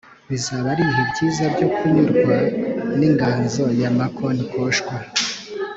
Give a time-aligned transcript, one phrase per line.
[0.29, 2.37] Bizaba ari ibihe byiza byo kunyurwa
[2.97, 4.93] n’inganzo ya Mako Nikoshwa